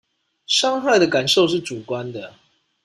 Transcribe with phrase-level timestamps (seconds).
[0.47, 2.33] 傷害的感受是主觀的